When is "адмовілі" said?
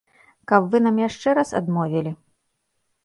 1.63-2.15